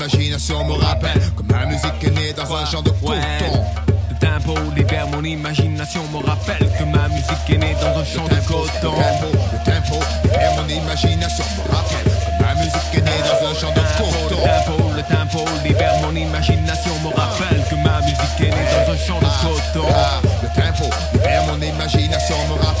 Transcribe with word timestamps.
imagination, 0.00 0.64
me 0.64 0.72
rappelle 0.72 1.20
que 1.36 1.42
ma 1.52 1.66
musique 1.66 2.02
est 2.02 2.10
née 2.10 2.32
dans 2.32 2.50
un 2.54 2.64
champ 2.64 2.80
de 2.80 2.88
coton. 2.88 3.12
Le 4.08 4.16
tempo 4.18 4.54
libère 4.74 5.06
mon 5.08 5.22
imagination, 5.22 6.00
me 6.10 6.26
rappelle 6.26 6.66
que 6.78 6.84
ma 6.84 7.06
musique 7.08 7.50
est 7.50 7.58
née 7.58 7.76
dans 7.82 8.00
un 8.00 8.04
champ 8.04 8.24
de 8.24 8.40
coton. 8.48 8.94
Le 8.96 8.96
tempo, 8.96 9.28
le 9.52 9.58
tempo, 9.70 10.00
libère 10.24 10.54
mon 10.56 10.68
imagination, 10.68 11.44
me 11.58 11.74
rappelle 11.74 12.04
que 12.04 12.42
ma 12.42 12.54
musique 12.54 12.94
est 12.94 13.02
née 13.02 13.20
dans 13.28 13.46
un 13.46 13.54
champ 13.54 13.72
de 13.72 13.80
coton. 13.98 14.10
Le 14.30 14.36
tempo, 14.36 14.90
le 14.96 15.02
tempo 15.02 15.44
libère 15.64 15.96
mon 16.00 16.16
imagination, 16.16 16.92
me 17.04 17.14
rappelle 17.14 17.62
que 17.68 17.74
ma 17.74 18.00
musique 18.00 18.40
est 18.40 18.44
née 18.44 18.68
dans 18.72 18.92
un 18.92 18.96
champ 18.96 19.20
de 19.20 19.28
coton. 19.44 19.86
Ah, 19.94 20.20
le 20.42 20.48
tempo, 20.48 20.88
libère 21.12 21.44
mon 21.44 21.60
imagination, 21.60 22.36
me 22.48 22.54
rappelle 22.64 22.79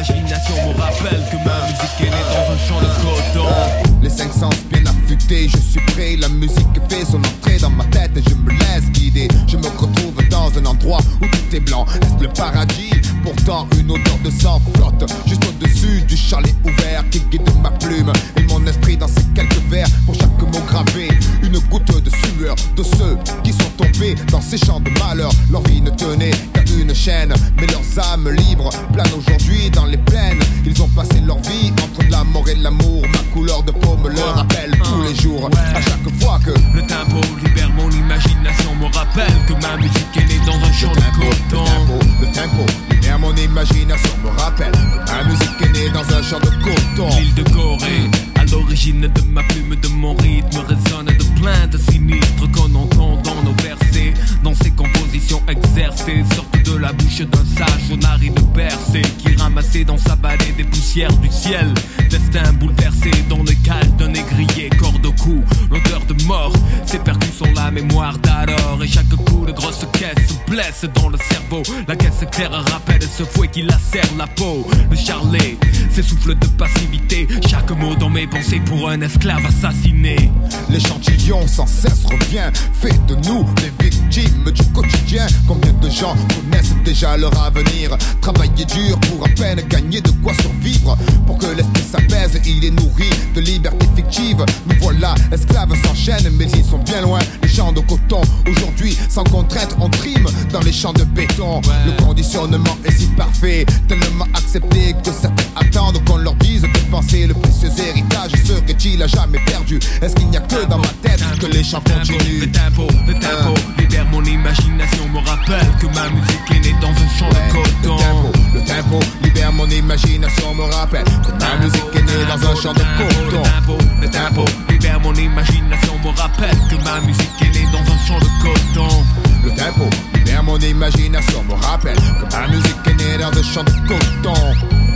libère 0.00 0.30
mon 0.50 0.50
imagination, 0.50 0.54
me 0.66 0.80
rappelle 0.80 1.22
que 1.30 1.36
ma 1.44 1.66
musique 1.66 2.00
est 2.00 2.10
née 2.10 2.24
dans 2.32 2.52
un 2.52 2.58
champ 2.58 2.80
de 2.80 2.86
coton. 3.02 3.90
Les 4.02 4.10
cinq 4.10 4.32
sens 4.32 4.54
bien 4.70 4.82
affûtés, 4.86 5.48
je 5.48 5.58
suis 5.58 5.80
prêt. 5.92 6.16
La 6.16 6.28
musique 6.28 6.66
fait 6.88 7.04
son 7.04 7.18
entrée 7.18 7.58
dans 7.58 7.70
ma 7.70 7.84
tête 7.84 8.12
et 8.16 8.22
je 8.28 8.34
me 8.34 8.50
laisse 8.50 8.90
guider. 8.92 9.28
Je 9.46 9.56
me 9.56 9.66
retrouve 9.66 10.28
dans 10.30 10.50
un 10.58 10.66
endroit 10.66 11.00
où 11.20 11.26
tout 11.26 11.56
est 11.56 11.60
blanc. 11.60 11.86
Est-ce 12.02 12.22
le 12.22 12.28
paradis? 12.32 12.90
Pourtant, 13.22 13.68
une 13.78 13.90
odeur 13.90 14.18
de 14.24 14.30
sang 14.30 14.60
flotte 14.74 15.10
juste 15.26 15.44
au-dessus 15.44 16.02
du 16.02 16.16
chalet 16.16 16.54
ouvert 16.64 17.04
qui 17.10 17.20
guide 17.30 17.42
ma 17.62 17.70
plume 17.70 18.12
et 18.36 18.42
mon 18.44 18.66
esprit 18.66 18.96
dans 18.96 19.08
ces 19.08 19.22
quelques 19.34 19.62
vers. 19.68 19.86
Pour 20.06 20.14
chaque 20.14 20.40
mot 20.40 20.62
gravé, 20.66 21.08
une 21.42 21.58
goutte 21.68 22.02
de 22.02 22.10
sueur 22.10 22.54
de 22.76 22.82
ceux 22.82 23.18
qui 23.44 23.52
sont 23.52 23.70
tombés 23.76 24.14
dans 24.30 24.40
ces 24.40 24.56
champs 24.56 24.80
de 24.80 24.90
malheur. 24.98 25.30
Leur 25.50 25.62
vie 25.64 25.82
ne 25.82 25.90
tenait 25.90 26.30
qu'à 26.54 26.59
une 26.78 26.94
chaîne, 26.94 27.32
mais 27.58 27.66
leurs 27.66 28.12
âmes 28.12 28.28
libres 28.30 28.70
planent 28.92 29.14
aujourd'hui 29.16 29.70
dans 29.70 29.86
les 29.86 29.96
plaines. 29.98 30.38
Ils 30.64 30.82
ont 30.82 30.88
passé 30.88 31.20
leur 31.26 31.38
vie 31.42 31.72
entre 31.82 32.04
de 32.06 32.10
la 32.10 32.24
mort 32.24 32.48
et 32.48 32.54
de 32.54 32.62
l'amour. 32.62 33.02
Ma 33.12 33.18
couleur 33.32 33.62
de 33.62 33.72
peau 33.72 33.96
me 33.96 34.10
le 34.10 34.20
rappelle 34.20 34.78
tous 34.82 35.02
les 35.02 35.14
jours. 35.14 35.48
À 35.74 35.80
chaque 35.80 36.20
fois 36.20 36.38
que 36.44 36.50
Le 36.74 36.82
tempo 36.82 37.20
libère 37.42 37.70
mon 37.70 37.90
imagination, 37.90 38.74
me 38.76 38.86
rappelle 38.94 39.32
que 39.46 39.52
ma 39.54 39.76
musique 39.76 40.16
est 40.16 40.26
née 40.26 40.40
dans 40.46 40.56
un 40.66 40.72
champ 40.72 40.92
de 40.92 41.00
le 41.00 41.20
coton. 41.20 41.64
tempo, 41.64 41.98
le 42.20 42.26
tempo, 42.32 42.66
libère 42.90 43.18
mon 43.18 43.34
imagination 43.34 44.10
me 44.24 44.40
rappelle 44.40 44.72
que 44.72 45.12
ma 45.12 45.24
musique 45.24 45.62
est 45.62 45.72
née 45.72 45.90
dans 45.90 46.14
un 46.14 46.22
champ 46.22 46.40
de 46.40 46.50
coton. 46.62 47.08
L'île 47.16 47.34
de 47.34 47.42
Corée, 47.50 48.10
l'origine 48.50 49.00
de 49.00 49.22
ma 49.28 49.42
plume, 49.44 49.76
de 49.76 49.88
mon 49.88 50.14
rythme, 50.14 50.58
résonne 50.68 51.06
de 51.06 51.40
plaintes 51.40 51.76
sinistres 51.90 52.50
qu'on 52.52 52.74
entend 52.74 53.16
dans 53.22 53.42
nos 53.42 53.54
versets. 53.62 54.14
Dans 54.42 54.54
ces 54.54 54.70
compositions 54.70 55.42
exercées, 55.48 56.24
sortent 56.34 56.62
de 56.62 56.76
la 56.76 56.92
bouche 56.92 57.20
d'un 57.20 57.44
sage 57.56 57.90
aux 57.92 57.96
narines 57.96 58.34
percées, 58.54 59.02
qui 59.18 59.34
ramassait 59.36 59.84
dans 59.84 59.98
sa 59.98 60.16
balai 60.16 60.52
des 60.56 60.64
poussières 60.64 61.12
du 61.18 61.30
ciel. 61.30 61.72
Destin 62.10 62.52
bouleversé 62.54 63.10
dans 63.28 63.42
le 63.42 63.52
cale 63.64 63.94
d'un 63.96 64.08
négrier, 64.08 64.70
corps 64.78 64.98
de 64.98 65.08
cou, 65.08 65.42
l'odeur 65.70 66.04
de 66.06 66.24
mort. 66.24 66.52
Ses 66.86 66.98
percus 66.98 67.29
sont 67.40 67.52
la 67.54 67.70
mémoire 67.70 68.18
d'alors, 68.18 68.80
et 68.84 68.88
chaque 68.88 69.08
coup 69.08 69.46
de 69.46 69.52
grosse 69.52 69.86
caisse 69.94 70.28
se 70.28 70.50
blesse 70.50 70.84
dans 70.94 71.08
le 71.08 71.16
cerveau. 71.16 71.62
La 71.88 71.96
caisse 71.96 72.24
claire 72.30 72.52
rappelle 72.52 73.02
ce 73.02 73.22
fouet 73.22 73.48
qui 73.48 73.62
lacère 73.62 74.10
la 74.18 74.26
peau. 74.26 74.68
Le 74.90 74.96
charlet, 74.96 75.56
ses 75.90 76.02
souffles 76.02 76.34
de 76.34 76.46
passivité. 76.58 77.26
Chaque 77.48 77.70
mot 77.70 77.94
dans 77.94 78.10
mes 78.10 78.26
pensées 78.26 78.60
pour 78.66 78.90
un 78.90 79.00
esclave 79.00 79.46
assassiné. 79.46 80.30
L'échantillon 80.68 81.46
sans 81.46 81.66
cesse 81.66 82.04
revient, 82.04 82.50
fait 82.74 82.98
de 83.06 83.14
nous 83.26 83.46
les 83.62 83.88
victimes 83.88 84.50
du 84.50 84.64
quotidien. 84.74 85.26
Combien 85.48 85.72
de 85.72 85.88
gens 85.88 86.16
connaissent 86.34 86.74
déjà 86.84 87.16
leur 87.16 87.36
avenir? 87.42 87.96
Travailler 88.20 88.66
dur 88.66 89.00
pour 89.00 89.24
à 89.24 89.28
peine 89.30 89.62
gagner 89.68 90.02
de 90.02 90.10
quoi 90.22 90.34
survivre. 90.34 90.96
Pour 91.26 91.38
que 91.38 91.46
l'esprit 91.46 91.84
s'apaise, 91.90 92.38
il 92.44 92.64
est 92.66 92.70
nourri 92.70 93.08
de 93.34 93.40
liberté 93.40 93.86
fictive. 93.96 94.44
Nous 94.66 94.76
voilà, 94.80 95.14
esclaves 95.32 95.74
s'enchaînent, 95.86 96.30
mais 96.38 96.48
ils 96.54 96.64
sont 96.64 96.78
bien 96.78 97.00
loin. 97.00 97.20
Les 97.42 97.48
champs 97.48 97.72
de 97.72 97.80
coton, 97.80 98.20
aujourd'hui, 98.46 98.96
sans 99.08 99.24
contrainte, 99.24 99.76
on 99.80 99.88
trime 99.88 100.26
dans 100.52 100.60
les 100.60 100.72
champs 100.72 100.92
de 100.92 101.04
béton. 101.04 101.60
Le 101.86 102.02
conditionnement 102.04 102.76
est 102.84 102.92
si 102.92 103.06
parfait, 103.16 103.64
tellement 103.88 104.26
accepté 104.34 104.94
que 105.04 105.10
certains 105.12 105.44
attendent 105.56 106.02
qu'on 106.04 106.18
leur 106.18 106.34
dise 106.36 106.62
de 106.62 106.68
penser 106.90 107.26
le 107.26 107.34
précieux 107.34 107.70
héritage 107.78 108.32
serait-il 108.44 109.02
à 109.02 109.06
jamais 109.06 109.38
perdu. 109.46 109.78
Est-ce 110.02 110.14
qu'il 110.14 110.28
n'y 110.28 110.36
a 110.36 110.40
que 110.40 110.64
dans 110.66 110.78
ma 110.78 110.88
tête 111.02 111.22
que 111.40 111.46
les 111.46 111.62
chants 111.62 111.82
Le 111.86 111.92
continuent? 111.94 112.50
Tempo, 112.52 112.86
le 113.06 113.14
tempo, 113.14 113.54
libère 113.78 114.06
mon 114.06 114.22
imagination, 114.24 115.08
me 115.12 115.18
rappelle 115.18 115.66
que 115.80 115.86
ma 115.86 116.08
musique 116.10 116.50
est 116.54 116.60
née 116.60 116.74
dans 116.80 116.88
un 116.88 117.08
champ 117.18 117.28
de 117.28 117.34
Le 117.34 117.52
coton. 117.52 117.96
tempo, 117.96 118.30
le 118.54 118.60
tempo, 118.64 119.00
libère 119.22 119.52
mon 119.52 119.66
imagination, 119.68 120.54
me 120.54 120.62
rappelle 120.74 121.04
que 121.04 121.32
ma 121.40 121.56
musique 121.64 121.82
est 121.94 122.02
née 122.02 122.24
dans 122.28 122.48
un 122.50 122.54
champ 122.56 122.72
de 122.74 122.80
Le 122.80 123.30
coton. 123.30 123.42
tempo, 123.42 123.78
le 124.00 124.08
tempo, 124.08 124.44
libère 124.68 125.00
mon 125.00 125.14
imagination, 125.14 125.92
me 126.04 126.08
rappelle 126.20 126.56
que 126.68 126.76
ma 126.84 127.00
musique 127.10 127.42
est 127.42 127.50
née 127.50 127.66
dans 127.72 127.92
un 127.92 127.98
champ 128.06 128.18
de 128.20 128.28
coton. 128.40 129.04
Le 129.42 129.50
tempo, 129.50 129.84
libère 130.14 130.44
mon 130.44 130.58
imagination, 130.58 131.42
me 131.44 131.54
rappelle 131.54 131.96
que 131.96 132.36
ma 132.36 132.46
musique 132.48 132.86
est 132.86 132.94
née 132.94 133.18
dans 133.18 133.36
un 133.36 133.42
champ 133.42 133.64
de 133.64 133.88
coton. 133.88 134.89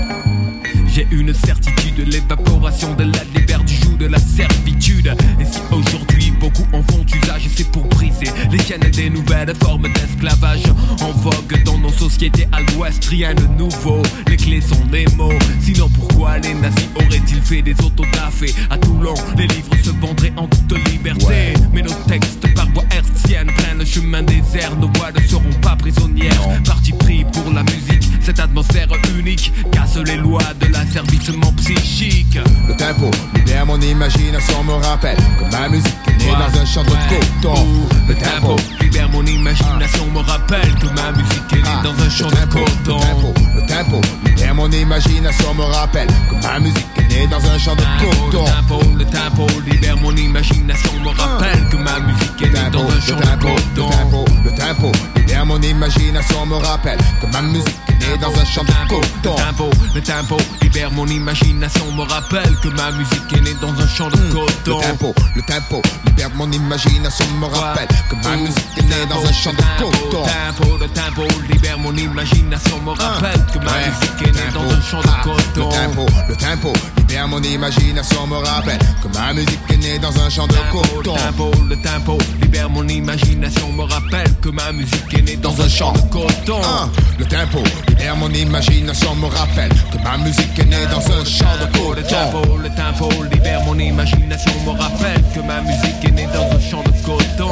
J'ai 0.94 1.08
une 1.10 1.34
certitude, 1.34 2.06
l'évaporation 2.06 2.94
de 2.94 3.02
la 3.02 3.24
libère 3.34 3.64
du 3.64 3.74
joug 3.74 3.96
de 3.98 4.06
la 4.06 4.18
servitude. 4.18 5.12
Et 5.40 5.44
si 5.44 5.58
aujourd'hui 5.72 6.30
beaucoup 6.38 6.66
en 6.72 6.84
font 6.84 7.04
usage, 7.04 7.48
c'est 7.52 7.68
pour 7.72 7.82
briser 7.86 8.28
les 8.52 8.58
chaînes 8.62 8.88
des 8.92 9.10
nouvelles 9.10 9.52
formes 9.60 9.88
d'esclavage 9.92 10.62
en 11.02 11.10
vogue 11.10 11.64
dans 11.64 11.78
nos 11.78 11.90
sociétés 11.90 12.46
à 12.52 12.60
l'ouest. 12.60 13.04
Rien 13.06 13.34
de 13.34 13.44
nouveau, 13.58 14.02
les 14.28 14.36
clés 14.36 14.60
sont 14.60 14.84
les 14.92 15.06
mots. 15.16 15.32
Sinon, 15.60 15.88
pourquoi 15.88 16.38
les 16.38 16.54
nazis 16.54 16.88
auraient-ils 16.94 17.42
fait 17.42 17.62
des 17.62 17.74
autodafés 17.84 18.54
À 18.70 18.78
Toulon, 18.78 19.14
les 19.36 19.48
livres 19.48 19.74
se 19.82 19.90
vendraient 19.90 20.32
en 20.36 20.46
toute 20.46 20.78
liberté. 20.92 21.26
Ouais. 21.26 21.54
Mais 21.72 21.82
nos 21.82 21.94
textes 22.06 22.54
par 22.54 22.70
voie 22.70 22.84
hertzienne 22.92 23.50
prennent 23.56 23.78
le 23.78 23.84
chemin 23.84 24.22
désert. 24.22 24.76
Nos 24.76 24.90
voix 24.94 25.10
ne 25.10 25.26
seront 25.26 25.60
pas 25.60 25.74
prisonnières. 25.74 26.62
Parti 26.64 26.92
pris 26.92 27.24
pour 27.32 27.52
la 27.52 27.64
musique, 27.64 28.08
cette 28.20 28.38
atmosphère 28.38 28.86
unique 29.18 29.52
casse 29.72 29.96
les 29.96 30.18
lois 30.18 30.54
de 30.60 30.66
l'asservissement 30.84 31.52
psychique. 31.56 32.38
Le 32.68 32.74
tempo, 32.76 33.10
libère 33.34 33.66
mon 33.66 33.80
imagination, 33.80 34.62
me 34.64 34.72
rappelle 34.72 35.16
que 35.16 35.56
ma 35.56 35.68
musique 35.68 35.94
est 36.08 36.24
née 36.24 36.32
dans 36.32 36.60
un 36.60 36.64
champ 36.64 36.82
de 36.82 36.90
coton. 36.90 37.66
Le 38.08 38.14
tempo 38.14 38.56
libère 38.80 39.08
mon 39.10 39.24
imagination, 39.24 40.06
me 40.12 40.18
rappelle 40.20 40.74
que 40.80 40.86
ma 40.86 41.12
musique 41.12 41.52
est 41.52 41.56
née 41.56 41.82
dans 41.82 42.02
un 42.02 42.10
champ 42.10 42.28
de 42.28 42.52
coton. 42.52 42.98
Le 42.98 43.04
tempo, 43.04 43.34
le 43.54 43.66
tempo, 43.66 44.00
libère 44.26 44.54
mon 44.54 44.70
imagination, 44.70 45.54
me 45.54 45.62
rappelle 45.62 46.08
que 46.08 46.46
ma 46.46 46.58
musique 46.58 46.86
est 46.96 47.03
née 47.14 47.26
dans 47.28 47.44
un 47.46 47.58
champ 47.58 47.74
de 47.74 47.82
coton. 48.00 48.44
Le 48.44 48.50
tempo, 48.50 48.80
le 48.98 49.04
tempo 49.04 49.46
libère 49.70 49.96
mon 49.98 50.14
imagination, 50.16 50.90
me 51.02 51.08
rappelle 51.08 51.68
que 51.70 51.76
ma 51.76 52.00
musique 52.00 52.42
est 52.42 52.46
Le 52.46 52.58
née 52.58 52.70
dans 52.70 52.80
un 52.82 52.94
le 52.94 53.00
champ 53.00 53.16
de 53.16 53.22
tempo, 53.22 53.48
le 53.48 53.54
coton. 53.54 53.88
tempo, 53.90 54.24
le 54.44 54.50
tempo, 54.52 54.92
libère 55.16 55.46
mon 55.46 55.60
imagination, 55.60 56.46
me 56.46 56.54
rappelle 56.56 56.98
que 57.20 57.26
ma 57.32 57.42
musique 57.42 57.76
est 57.88 57.92
née 58.10 58.18
dans 58.20 58.28
un 58.38 58.44
champ 58.44 58.62
de 58.64 58.68
Le 58.68 58.88
coton. 58.88 59.34
tempo, 59.36 59.70
le 59.94 60.00
tempo 60.02 60.36
libère 60.62 60.90
mon 60.92 61.06
imagination, 61.06 61.92
me 61.92 62.02
rappelle 62.02 62.56
que 62.62 62.68
ma 62.68 62.90
musique 62.92 63.32
est 63.36 63.40
née 63.40 63.54
dans 63.60 63.68
un 63.72 63.86
champ 63.88 64.08
de 64.08 64.16
Le 64.16 64.32
coton. 64.32 64.80
tempo, 64.80 65.14
le 65.36 65.42
tempo, 65.42 65.82
libère 66.06 66.30
mon 66.34 66.50
imagination, 66.50 67.26
me 67.40 67.46
rappelle 67.46 67.88
que 68.10 68.16
ma 68.28 68.36
musique 68.36 68.78
est 68.78 68.82
née 68.82 69.06
dans 69.08 69.24
un 69.24 69.32
champ 69.32 69.52
de 69.52 69.82
coton. 69.82 70.24
tempo, 70.24 70.78
le 70.80 70.88
tempo 70.88 71.22
libère 71.50 71.78
mon 71.78 71.96
imagination, 71.96 72.80
me 72.84 72.90
rappelle 72.90 73.40
que 73.52 73.58
ma 73.58 73.72
musique 73.78 74.28
est 74.28 74.32
née 74.32 74.52
dans 74.52 74.62
un 74.70 74.80
champ 74.82 75.00
de 75.00 75.08
Ah, 75.08 75.22
coton. 75.22 75.68
Le 75.68 75.74
tempo, 75.74 76.06
le 76.28 76.36
tempo, 76.36 76.72
libère 77.08 77.28
mon 77.28 77.42
imagination, 77.42 78.26
me 78.26 78.36
rappelle 78.36 78.78
que 79.02 79.08
ma 79.16 79.32
musique 79.32 79.60
est 79.70 79.76
née 79.76 79.98
dans 79.98 80.16
un 80.20 80.30
champ 80.30 80.46
de 80.46 80.54
Le 80.54 80.72
coton. 80.72 81.14
tempo, 81.14 81.50
le 81.68 81.76
tempo 81.76 82.18
libère 82.40 82.70
mon 82.70 82.86
imagination, 82.88 83.72
me 83.72 83.82
rappelle 83.82 84.32
que 84.40 84.48
ma 84.48 84.72
musique 84.72 85.14
est 85.14 85.22
née 85.22 85.36
dans 85.36 85.60
un 85.60 85.68
champ 85.68 85.92
de 85.92 86.00
coton. 86.10 86.60
Ah, 86.64 86.88
le 87.18 87.24
tempo, 87.26 87.58
libère 87.88 88.16
mon 88.16 88.30
imagination, 88.30 89.14
me 89.16 89.26
rappelle 89.26 89.72
que 89.92 89.98
ma 90.02 90.16
musique 90.18 90.58
est 90.58 90.64
née 90.64 90.86
dans 90.90 91.12
un 91.12 91.24
champ 91.24 91.56
de 91.60 91.66
Le 91.66 92.02
coton. 92.02 92.08
tempo, 92.08 92.58
le 92.62 92.68
tempo 92.70 93.08
libère 93.30 93.62
mon 93.64 93.78
imagination, 93.78 94.52
me 94.66 94.70
rappelle 94.70 95.22
que 95.34 95.40
ma 95.40 95.60
musique 95.60 96.04
est 96.04 96.10
née 96.10 96.28
dans 96.32 96.56
un 96.56 96.60
champ 96.60 96.82
de 96.82 97.04
coton. 97.04 97.50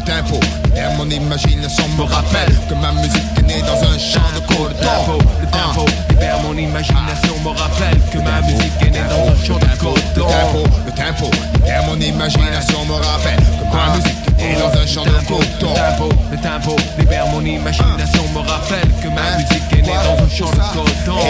Le 0.00 0.06
tempo, 0.06 0.40
libère 0.64 0.92
mon 0.96 1.10
imagination, 1.10 1.84
me 1.98 2.04
rappelle 2.04 2.54
que 2.68 2.74
ma 2.74 2.90
musique 2.92 3.22
est 3.38 3.42
née 3.42 3.60
dans 3.60 3.76
un 3.86 3.98
champ 3.98 4.20
de 4.34 4.40
Le 4.40 4.74
tempo, 4.74 5.12
coton. 5.12 5.24
le 5.42 5.46
tempo 5.46 5.84
libère 6.08 6.40
mon 6.40 6.56
imagination, 6.56 7.34
me 7.44 7.48
rappelle 7.50 8.00
que 8.10 8.18
ma 8.18 8.40
musique 8.40 8.72
est 8.80 8.90
née 8.90 9.02
dans 9.10 9.30
un 9.30 9.44
champ 9.44 9.58
de 9.58 9.66
Le 9.66 9.76
coton. 9.76 10.26
tempo, 10.26 10.64
le 10.86 10.92
tempo, 10.92 11.30
libère 11.54 11.84
mon 11.84 12.00
imagination, 12.00 12.84
me 12.86 12.94
rappelle 12.94 13.36
que 13.36 13.76
ma 13.76 13.94
musique 13.94 14.16
est 14.38 14.42
née 14.42 14.56
dans 14.56 14.80
un 14.80 14.86
champ 14.86 15.04
de 15.04 15.10
coton. 15.28 15.68
Le 15.68 15.76
tempo, 15.76 16.08
le 16.32 16.38
tempo 16.38 16.76
libère 16.98 17.26
mon 17.26 17.44
imagination, 17.44 18.22
me 18.34 18.38
rappelle 18.38 18.90
que 19.02 19.08
ma 19.08 19.36
musique 19.36 19.72
est 19.72 19.82
née 19.82 19.92
dans 19.92 20.24
un 20.24 20.28
champ 20.30 20.50
de 20.50 20.60
coton. 20.72 21.20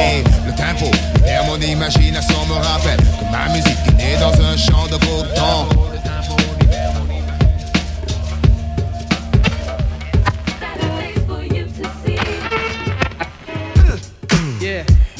Le 0.46 0.52
tempo, 0.52 0.90
libère 1.16 1.44
mon 1.46 1.60
imagination, 1.60 2.36
me 2.48 2.54
rappelle 2.54 2.98
que 2.98 3.32
ma 3.32 3.52
musique 3.52 3.78
est 3.88 3.96
née 3.98 4.16
dans 4.20 4.32
un 4.32 4.56
champ 4.56 4.86
de 4.86 4.96
coton. 4.96 5.89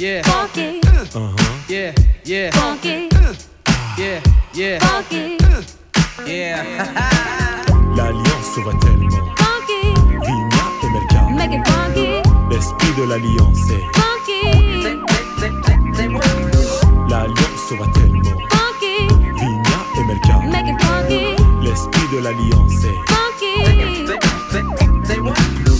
Yeah. 0.01 0.23
Funky. 0.23 0.81
Yeah. 1.69 1.93
Yeah. 2.25 2.51
Funky. 2.53 3.11
Yeah. 6.27 6.63
L'alliance 7.95 8.47
se 8.55 8.61
voit 8.61 8.73
tellement. 8.81 9.11
Funky. 9.37 9.93
Vigna 10.25 10.65
et 10.83 10.89
Melka. 10.89 11.23
Make 11.37 11.53
it 11.53 11.69
funky. 11.69 12.23
L'esprit 12.51 12.95
de 12.97 13.03
l'alliance 13.11 13.59
est. 13.69 13.85
Funky. 14.01 14.41
L'alliance 17.11 17.63
se 17.69 17.75
voit 17.75 17.93
tellement. 17.93 18.23
Funky. 18.49 19.07
Vigna 19.35 19.79
et 19.99 20.05
Melka. 20.05 20.39
Make 20.47 20.69
it 20.69 20.83
funky. 20.83 21.37
L'esprit 21.63 22.09
de 22.11 22.19
l'alliance 22.23 22.85
est. 22.85 22.97
Funky. 23.13 24.00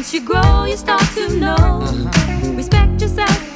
Once 0.00 0.14
you 0.14 0.22
grow, 0.22 0.64
you 0.64 0.78
start 0.78 1.02
to 1.12 1.28
know. 1.36 1.54
Uh-huh. 1.54 2.52
Respect 2.56 3.02
yourself, 3.02 3.49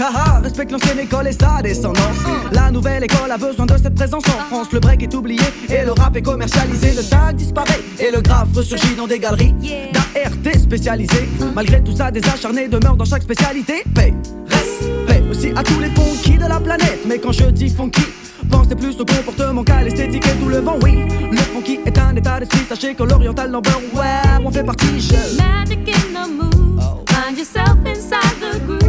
haha. 0.00 0.40
Respecte 0.40 0.72
l'ancienne 0.72 0.98
école 1.00 1.28
et 1.28 1.32
sa 1.32 1.62
descendance. 1.62 2.18
La 2.52 2.70
nouvelle 2.70 3.04
école 3.04 3.30
a 3.30 3.38
besoin 3.38 3.66
de 3.66 3.76
cette 3.76 3.94
présence 3.94 4.24
en 4.26 4.54
France. 4.54 4.68
Le 4.72 4.80
break 4.80 5.02
est 5.02 5.14
oublié 5.14 5.42
et 5.68 5.84
le 5.84 5.92
rap 5.92 6.16
est 6.16 6.22
commercialisé. 6.22 6.92
Le 6.92 7.02
tag 7.02 7.36
disparaît 7.36 7.80
et 7.98 8.10
le 8.10 8.20
graphe 8.20 8.48
ressurgit 8.54 8.94
dans 8.94 9.06
des 9.06 9.18
galeries 9.18 9.54
d'ART 9.92 10.58
spécialisées. 10.58 11.28
Malgré 11.54 11.82
tout 11.82 11.96
ça, 11.96 12.10
des 12.10 12.24
acharnés 12.26 12.68
demeurent 12.68 12.96
dans 12.96 13.04
chaque 13.04 13.22
spécialité. 13.22 13.84
Paix, 13.94 14.14
respect 14.48 15.22
aussi 15.30 15.50
à 15.56 15.62
tous 15.62 15.80
les 15.80 15.90
funky 15.90 16.38
de 16.38 16.46
la 16.46 16.60
planète. 16.60 17.00
Mais 17.06 17.18
quand 17.18 17.32
je 17.32 17.44
dis 17.44 17.68
funky, 17.68 18.02
Pensez 18.50 18.74
plus 18.74 19.00
au 19.00 19.04
comportement 19.04 19.62
qu'à 19.62 19.82
l'esthétique 19.82 20.26
et 20.26 20.38
tout 20.40 20.48
le 20.48 20.58
vent, 20.58 20.76
oui. 20.82 21.04
Le 21.30 21.38
funky 21.38 21.78
est 21.86 21.98
un 21.98 22.14
état 22.16 22.40
d'esprit, 22.40 22.64
sachez 22.68 22.94
que 22.94 23.02
l'oriental 23.02 23.50
number, 23.50 23.80
ouais, 23.94 24.44
on 24.44 24.50
fait 24.50 24.64
partie, 24.64 25.00
je. 25.00 25.36
Magic 25.36 25.88
in 25.88 26.12
the 26.12 26.28
moves. 26.28 26.82
Find 27.06 27.38
yourself 27.38 27.76
inside 27.86 28.20
the 28.40 28.58
grooves. 28.66 28.81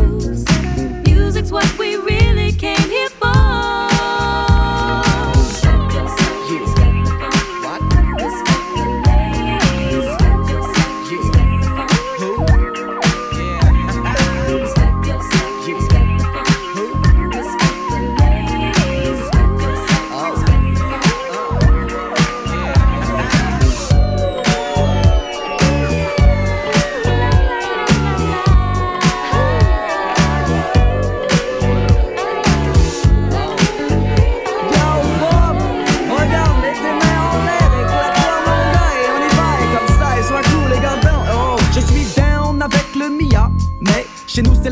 Music's 1.34 1.52
what 1.52 1.80
we 1.80 1.96
really 1.96 2.52
came 2.52 2.78
here 2.78 3.10
for. 3.10 3.43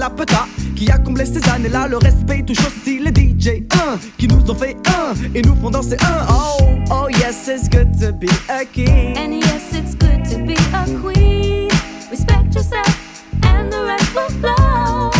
La 0.01 0.09
peta 0.09 0.47
qui 0.75 0.89
a 0.89 0.97
comblé 0.97 1.25
ces 1.25 1.47
années-là. 1.47 1.87
Le 1.87 1.97
respect 1.97 2.41
touche 2.41 2.65
aussi 2.65 2.97
les 2.97 3.11
DJ 3.11 3.61
1 3.71 3.99
qui 4.17 4.27
nous 4.27 4.49
ont 4.49 4.55
fait 4.55 4.75
un 4.87 5.13
et 5.35 5.43
nous 5.43 5.55
font 5.55 5.69
danser 5.69 5.95
un. 6.01 6.25
Oh, 6.27 6.57
oh 6.89 7.07
yes, 7.09 7.47
it's 7.47 7.69
good 7.69 7.91
to 7.99 8.11
be 8.11 8.27
a 8.49 8.65
king. 8.65 9.15
And 9.15 9.39
yes, 9.39 9.73
it's 9.73 9.93
good 9.93 10.25
to 10.31 10.43
be 10.43 10.55
a 10.73 10.85
queen. 10.99 11.69
Respect 12.09 12.55
yourself, 12.55 13.23
and 13.43 13.71
the 13.71 13.85
rest 13.85 14.15
will 14.15 14.29
flow. 14.39 15.11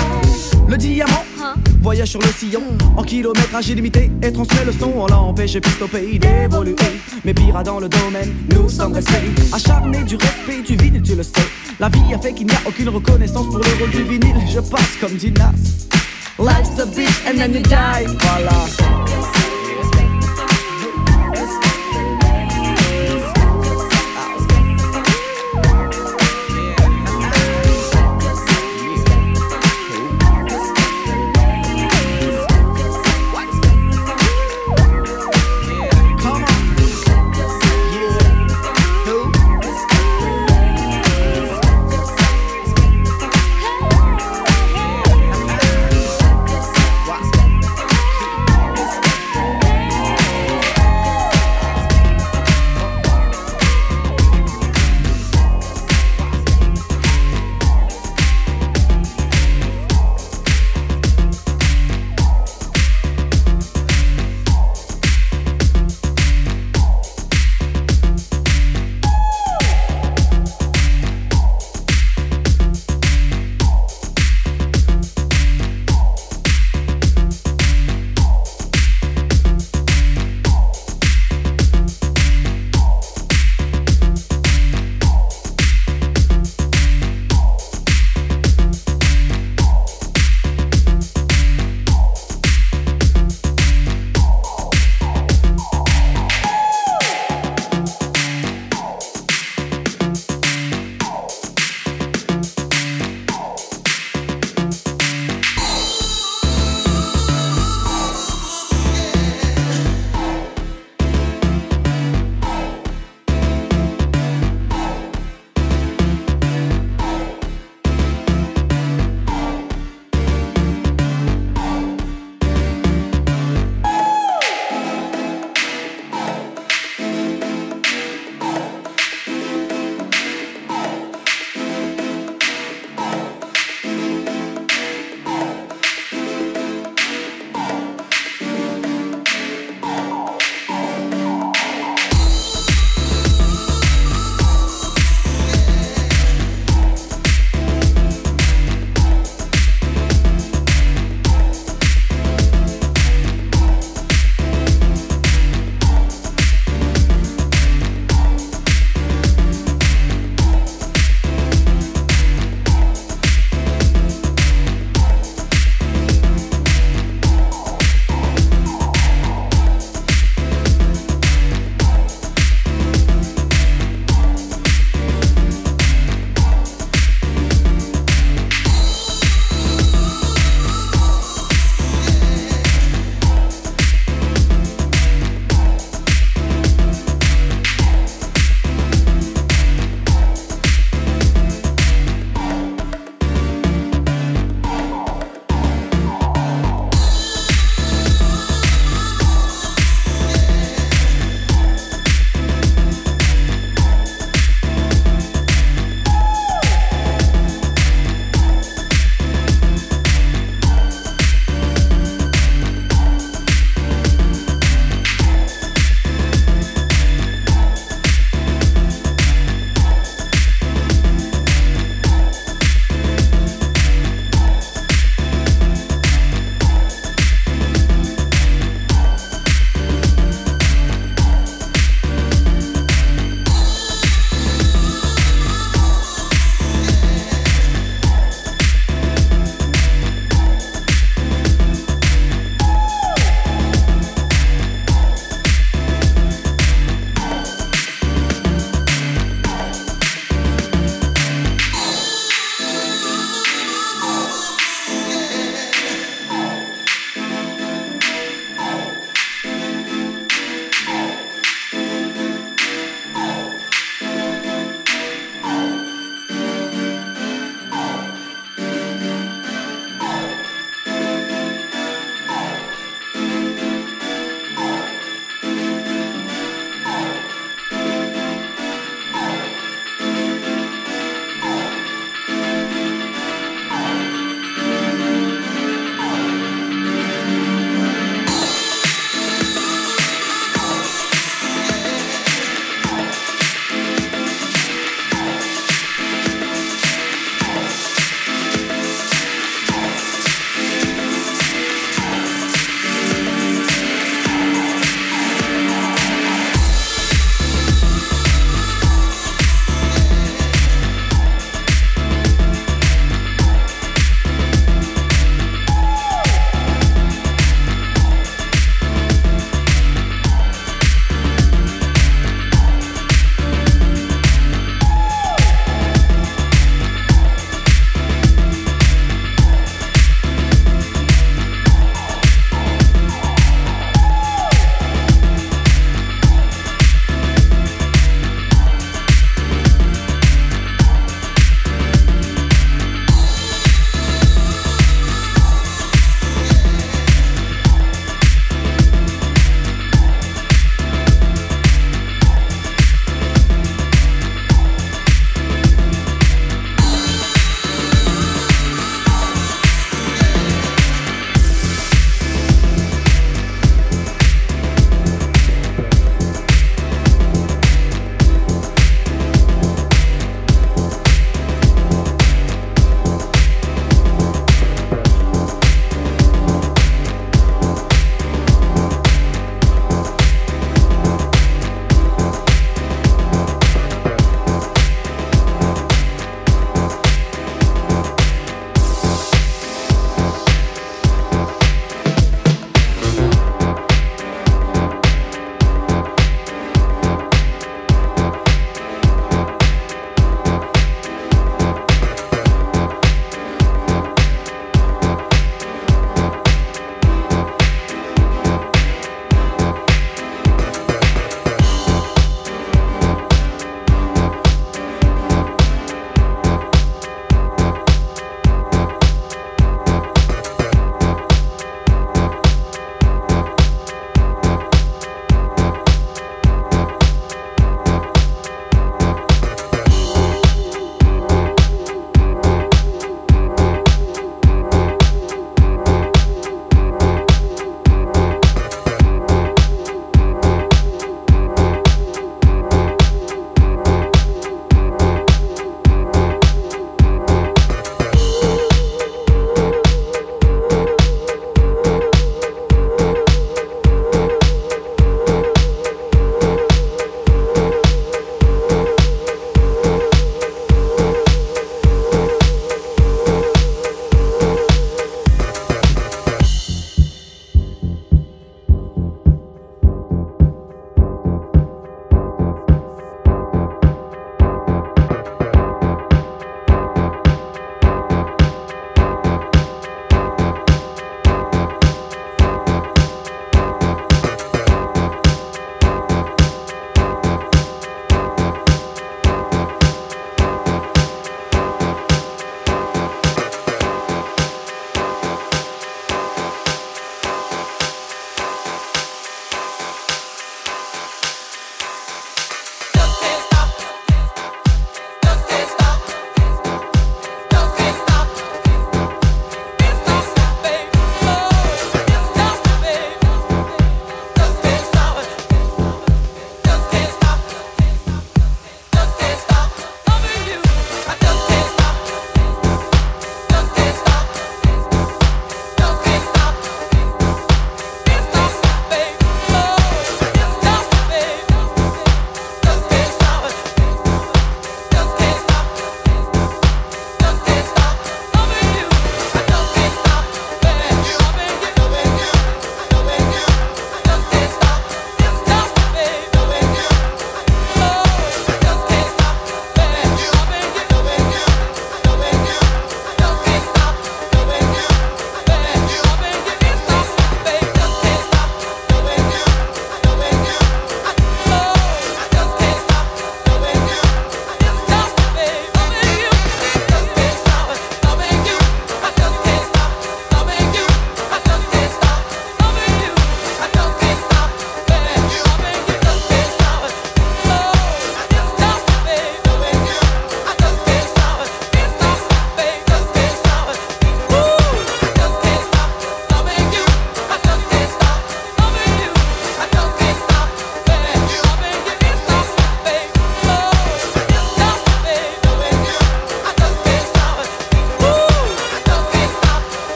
Le 0.68 0.78
diamant? 0.78 1.31
Voyage 1.82 2.10
sur 2.10 2.22
le 2.22 2.28
sillon 2.28 2.62
en 2.96 3.04
kilométrage 3.04 3.70
illimité 3.70 4.12
et 4.22 4.32
transmet 4.32 4.66
le 4.66 4.72
son. 4.72 4.92
On 4.96 5.08
l'empêche 5.08 5.60
piste 5.60 5.82
au 5.82 5.88
pays 5.88 6.20
d'évoluer. 6.20 6.76
Mais 7.26 7.34
pire 7.34 7.62
dans 7.64 7.80
le 7.80 7.90
domaine, 7.90 8.34
nous 8.54 8.70
sommes 8.70 8.94
restés 8.94 9.32
acharnés 9.52 10.04
du 10.04 10.16
respect 10.16 10.62
du 10.62 10.76
vinyle, 10.76 11.02
tu 11.02 11.16
le 11.16 11.24
sais. 11.24 11.32
La 11.80 11.90
vie 11.90 12.14
a 12.14 12.20
fait 12.20 12.34
qu'il 12.34 12.48
n'y 12.48 12.54
a 12.54 12.62
aucune 12.68 12.90
reconnaissance 12.90 13.48
pour 13.48 13.58
le 13.58 13.80
rôle 13.80 13.92
du 13.92 14.04
vinyle. 14.04 14.36
Je 14.48 14.60
passe 14.60 14.98
comme 15.00 15.16
Dinas. 15.16 15.52
Life's 16.40 16.80
a 16.80 16.86
bitch 16.86 17.28
and 17.28 17.38
then 17.38 17.54
you 17.54 17.62
die. 17.62 18.06
Voilà. 18.20 19.41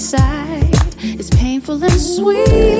It's 0.00 0.14
is 1.02 1.28
painful 1.28 1.84
and 1.84 1.92
sweet. 1.92 2.79